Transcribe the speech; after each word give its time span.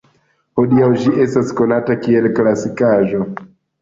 Hodiaŭ 0.59 0.87
ĝi 1.03 1.13
estas 1.27 1.53
konata 1.61 1.99
kiel 2.07 2.31
klasikaĵo. 2.41 3.21